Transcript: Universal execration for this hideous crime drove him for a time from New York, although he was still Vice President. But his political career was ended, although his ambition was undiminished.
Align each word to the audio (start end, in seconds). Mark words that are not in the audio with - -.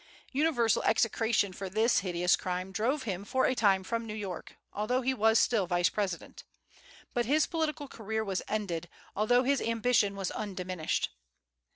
Universal 0.31 0.81
execration 0.81 1.53
for 1.53 1.69
this 1.69 1.99
hideous 1.99 2.35
crime 2.35 2.71
drove 2.71 3.03
him 3.03 3.23
for 3.23 3.45
a 3.45 3.53
time 3.53 3.83
from 3.83 4.07
New 4.07 4.15
York, 4.15 4.57
although 4.73 5.01
he 5.03 5.13
was 5.13 5.37
still 5.37 5.67
Vice 5.67 5.89
President. 5.89 6.43
But 7.13 7.27
his 7.27 7.45
political 7.45 7.87
career 7.87 8.23
was 8.23 8.41
ended, 8.47 8.89
although 9.15 9.43
his 9.43 9.61
ambition 9.61 10.15
was 10.15 10.31
undiminished. 10.31 11.11